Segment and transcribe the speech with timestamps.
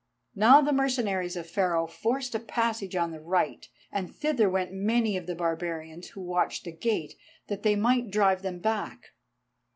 [0.33, 5.15] Now the mercenaries of Pharaoh forced a passage on the right and thither went many
[5.15, 7.13] of the barbarians who watched the gate,
[7.49, 9.11] that they might drive them back.